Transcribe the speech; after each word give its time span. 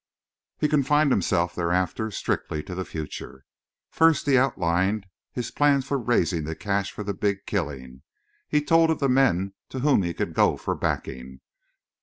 He 0.57 0.67
confined 0.67 1.11
himself, 1.11 1.53
thereafter, 1.53 2.09
strictly 2.09 2.63
to 2.63 2.73
the 2.73 2.85
future. 2.85 3.45
First 3.91 4.25
he 4.25 4.35
outlined 4.35 5.05
his 5.31 5.51
plans 5.51 5.85
for 5.85 5.99
raising 5.99 6.43
the 6.43 6.55
cash 6.55 6.91
for 6.91 7.03
the 7.03 7.13
big 7.13 7.45
"killing." 7.45 8.01
He 8.47 8.63
told 8.63 8.89
of 8.89 8.97
the 8.97 9.07
men 9.07 9.53
to 9.69 9.81
whom 9.81 10.01
he 10.01 10.15
could 10.15 10.33
go 10.33 10.57
for 10.57 10.73
backing. 10.73 11.41